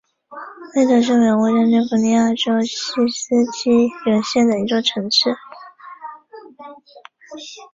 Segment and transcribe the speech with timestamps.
[0.75, 2.75] 威德是美国加利福尼亚州锡
[3.07, 5.29] 斯基尤县的一座城市。